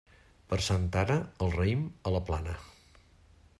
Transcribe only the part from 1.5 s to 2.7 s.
raïm a la plana.